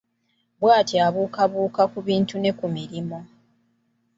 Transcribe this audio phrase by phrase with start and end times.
[0.59, 3.17] Bw'atyo abuukabuuka ku bintu ne ku mirimo.